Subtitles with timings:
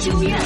[0.00, 0.38] 究院，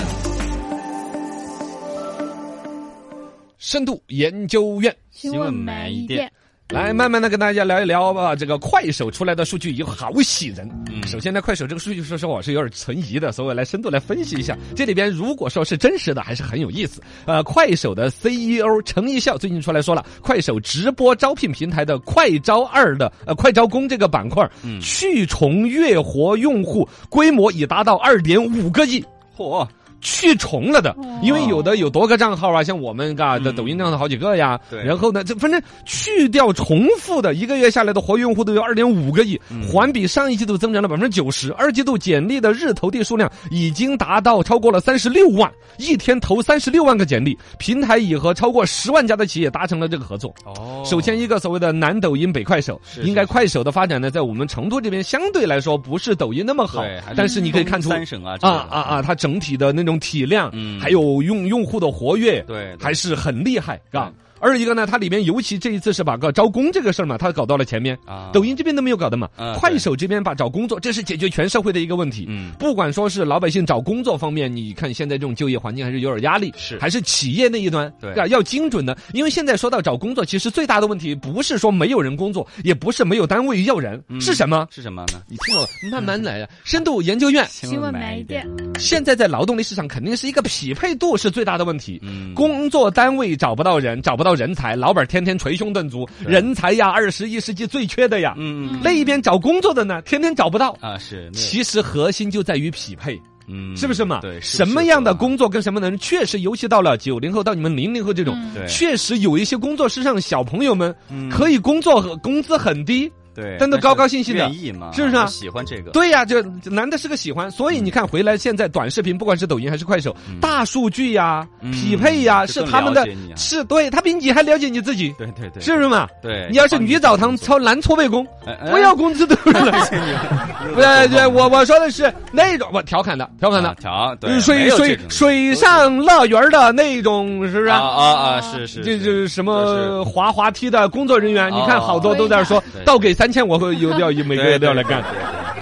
[3.58, 6.30] 深度研究院新闻慢一点。
[6.68, 8.36] 来慢慢的跟大家聊一聊吧。
[8.36, 10.70] 这个快手出来的数据有好喜人。
[10.88, 14.56] 嗯首先呢，快手这个数据说实话我是有点存疑的，所以我来深度来分析一下。
[14.76, 17.02] 这里边如果说是真实的，还是很有意思。
[17.26, 29.04] 呃，快手的 CEO 程一笑最近出来说了，快手直播招聘平台的快招二的呃快招工这个板块，嗯去重月活用户规模已达到二点五个亿。
[29.40, 29.66] 嚯，
[30.00, 34.58] 去重了的，因为有的有多个账号啊，像我们嘎的嗯抖音账号好几个呀。
[34.70, 41.52] 对然后呢，这反正去掉重复的，一个月下来的活跃用户都有二点五个亿，嗯环比上一季度增长了百分之九十。
[41.54, 47.36] 二季度简历的日投递数量已经达到超过了三十六万，一天投三十六万个简历。
[47.58, 50.34] 平台已和超过十万家的企业达成了这个合作。
[50.44, 60.78] 哦首先，一个所谓的南抖音北快手，应该快手的发展呢，在我们成都这边相对来说不是抖音那么好对，但是你可以看出三省啊，啊啊啊，它整体的那种体量，嗯。
[60.78, 62.84] 还有用用户的活跃，对，对。
[62.84, 64.14] 还是很厉害，嘎对。
[64.40, 69.28] 二一个呢，它里面尤其这一次是把个招工这个事儿嘛，它搞到了前面，啊，抖音这边都没有搞的嘛。
[69.36, 72.24] 啊，快手这边把找工作，这是解决全社会的一个问题。
[72.28, 72.52] 嗯。
[72.58, 76.78] 不管说是老百姓找工作方面，你看现在这种就业环境还是有点压力，是。
[76.78, 78.14] 还是企业那一端，对。
[78.14, 78.96] 吧要精准的。
[79.12, 84.20] 因为现在说到找工作，其实最大的问题不是说没有人工作，也不是没有单位要人，嗯。
[84.20, 84.66] 是什么？
[84.70, 85.22] 是什么呢？
[85.28, 86.48] 你听我慢慢来啊。
[86.64, 87.46] 深度研究院。
[87.50, 92.00] 新闻慢一点，现在在劳动力市场肯定是一个匹配度是最大的问题。
[92.02, 98.34] 嗯，工作单位找不到人，找不到人才，老板天天捶胸顿足，人才呀，二十一世纪最缺的呀。
[98.36, 100.76] 嗯嗯那一边找工作的呢，天天找不到。
[100.80, 104.20] 啊是，其实核心就在于匹配，嗯是不是嘛？
[104.20, 105.36] 对，什么样的工？
[105.36, 113.10] 作跟什么的人，确实，尤其到了九零后到你们零零后这种，对，确实有一些工作是让小朋友们嗯可以工作和工资很低。
[113.40, 114.50] 对，但都高高兴兴的。
[114.92, 115.26] 是不是啊？
[115.26, 126.06] 喜欢这个，对呀，这这男的是个喜欢，所以你看回来现在短视频，不管是抖音还是快手，大数据呀、嗯匹配呀，就是他们的是对他比你还了解你自己，对对对，是不是嘛？
[126.20, 128.70] 对，你要是女澡堂帮操男搓背工，哎哎。
[128.72, 129.60] 我要工资多少？
[129.60, 130.74] 你。
[130.74, 133.68] 不是，对我我说的是那种，我调侃的，调侃的。
[133.68, 137.78] 啊，调对，没水水水上乐园的那种，是不是啊？
[137.78, 139.30] 啊啊，是是，这就是。
[139.30, 145.04] 什么滑滑梯的工作人员，你看哦好多都在说，倒给三千，我会有要每个月都要来干。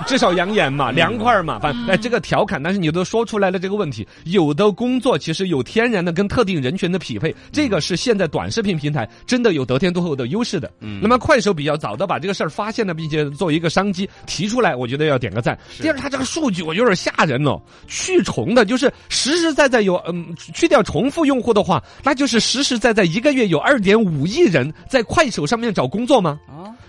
[0.07, 10.71] 至少养眼嘛，凉快嘛，反正哎，这个调侃，但是你都说出来了这个问题，有的工作其实有天然的跟特定人群的匹配，这个是现在短视频平台真的有得天独厚的优势的。
[10.81, 10.99] 嗯。
[11.03, 15.59] 那么快手比较早的把这个事儿发现了，并且作为一个商机提出来，我觉得要点个赞。
[15.79, 26.39] 第二，它这个数据我有点吓人哦，去重的就是实实在在有嗯去掉重复用户的话，那就是实实在在一个月有二点五亿人在快手上面找工作吗？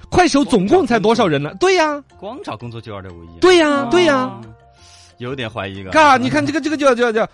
[0.09, 1.53] 啊，快手总共才多少人呢？
[1.59, 4.42] 对呀、光找工作就二点五亿，对呀、对呀、啊，
[5.20, 5.92] 有点怀疑感。
[5.92, 7.28] 嘎，你看这个这个叫叫叫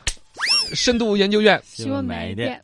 [0.73, 2.61] 深度研究院，希望买一点，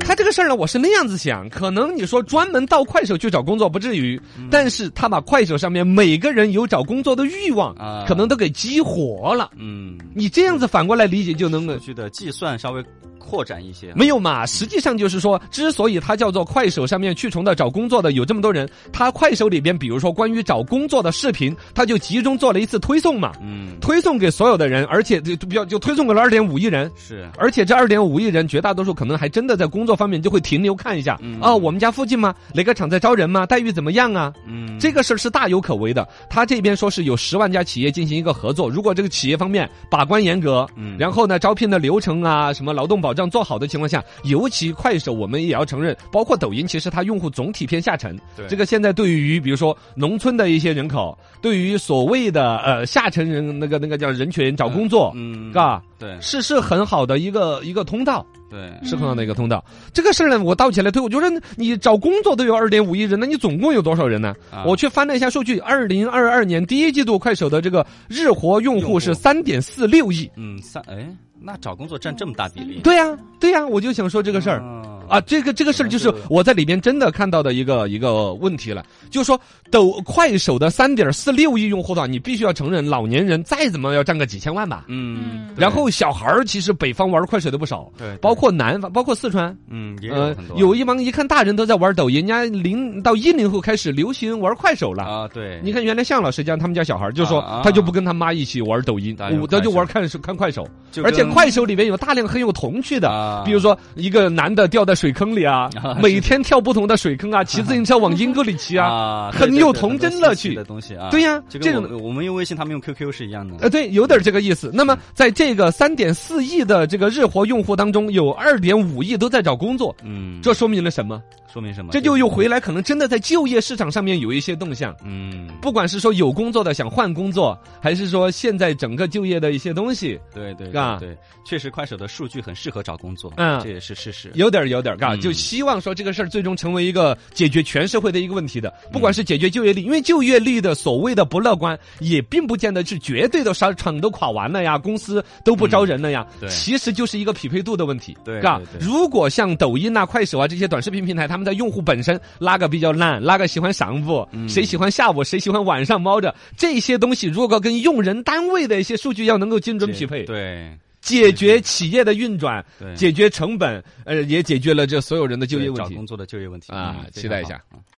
[0.00, 4.20] 他这个事儿呢，我是那样子想，可能你说专门到快手去找工作不至于，
[4.50, 8.04] 但是他把快手上面每个人有找工作的欲望，啊。
[8.08, 9.50] 可能都给激活了。
[9.56, 12.84] 嗯，你这样子反过来理解就能够数据的计算稍微
[13.22, 14.44] 扩展一些，没有嘛？
[14.44, 26.90] 实际上就是说，之所以它叫做快手上面去重的找工作的有这么多人，它快手里边，比如说关于找工作的视频，它就集中做了一次推送嘛，嗯，推送给所有的人，而且就就比较就推送给了二点五亿人。
[26.96, 32.34] 是而且这二点五亿人，绝大多数可能还真的在工作方面就会停留看一下，嗯哦，我们家附近吗？
[32.52, 33.46] 哪个厂在招人吗？
[33.46, 34.32] 待遇怎么样啊？
[34.46, 36.06] 嗯，这个事儿是大有可为的。
[36.28, 48.18] 他这边说是有十万家企业进行一个合作，如果这个企业方面把关严格，嗯然后呢，招聘的流程啊，什么劳动保障做好的情况下，尤其快手，我们也要承认，包括抖音，其实它用户总体偏下沉。
[48.36, 48.46] 对。
[48.48, 55.82] 这个现在对于比如说农村的一些人口，对于所谓的呃下沉人那个那个叫人群找工作，嗯，嘎。
[55.98, 56.20] 对。
[56.20, 59.64] 是是很好的一个一个通道，对，是很好的一个通道。
[59.94, 64.34] 这个事儿呢，我倒起来推，我觉得你找工作都有二点五亿人，那你总共有多少人呢？
[64.50, 70.30] 啊我去翻了一下数据，二零二二年第一季度快手的这个日活用用户户是三点四六亿。
[70.36, 71.08] 嗯三哎，
[71.40, 74.60] 那找工作占这么大比例，对呀、对呀、我就想说这个事儿。
[74.60, 79.38] 哦啊，这个这个事儿就是我在里边真的看到的一个一个问题了，就是说
[79.70, 84.86] 抖快手的三点四六亿用户的话，你必须要承认，老年人再怎么要占个几千万吧。
[84.88, 88.16] 嗯，然后小孩儿其实北方玩快手的不少，对，对。
[88.18, 95.04] 包括南方，包括四川，嗯也有呃很多，有一帮一看大人都在玩抖音，人家零到一零后开始流行玩快手了。
[95.04, 100.66] 啊，对，你看，原来向老师家他们家小孩儿就说他就不跟他妈一起玩抖音我他就玩看看快手，
[101.04, 103.42] 而且快手里面有大量很有童趣的，啊。
[103.44, 105.12] 比如说一个男的掉在水。
[105.12, 111.10] 坑里啊啊，每天跳不同的水坑啊， 骑自行车往阴沟里骑啊，啊，很有童真乐趣的东西啊。
[111.10, 113.54] 对呀这个我们用微信，他们用 QQ 是一样的。
[113.60, 114.70] 呃，对，有点这个意思。
[114.72, 121.22] 那么，在这个三点四亿的这个日活用户当中，有二点五亿都在找工作，嗯，这说明了什么？
[121.52, 121.92] 说明什么？
[121.92, 124.96] 这就又回来，可能真的在就业市场上面有一些动向。
[125.04, 130.96] 嗯，不管是说有工作的想换工作，还是说现在整个就业的一些东西，对对是吧？
[130.98, 133.60] 对对，确实快手的数据很适合找工作，嗯。
[133.62, 134.32] 这也是事实。
[134.34, 135.20] 有点儿有点儿，嘎，嗯。
[135.20, 146.48] 就希望说这个事儿最终成为一个解决全社会的一个问题的，不管是解决就业率，因为就业率的所谓的不乐观，也并不见得是绝对的商厂都垮完了呀，公司都不招人了呀，对。
[146.48, 148.80] 其实就是一个匹配度的问题，对嘎对。
[148.80, 148.84] 对。
[148.84, 154.48] 如果像抖音啊、快手啊这些短视频平台，他们的用户本身哪个比较懒，哪个喜欢上午，嗯。
[154.48, 160.78] 谁喜欢下午，谁喜欢晚上猫着，这些东西如果跟用人单位的一些数据要能够精准匹配，对。
[161.00, 165.90] 解决企业的运转，对，解决成本，呃，也解决了这所有人的就业问题。
[165.90, 166.72] 找工作的就业问题。
[166.72, 167.60] 啊期待一下